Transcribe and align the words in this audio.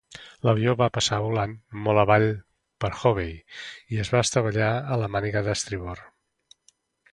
L' 0.45 0.49
avió 0.51 0.71
va 0.77 0.85
passar 0.95 1.19
volant 1.25 1.53
molt 1.87 2.03
avall 2.05 2.25
per 2.85 2.91
"Hovey" 3.11 3.31
i 3.97 4.01
es 4.05 4.13
va 4.15 4.25
estavellar 4.29 4.73
a 4.97 5.01
la 5.05 5.13
màniga 5.17 5.47
d'estribord. 5.51 6.69